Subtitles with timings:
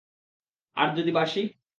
[0.77, 1.41] আর যদি বাসি?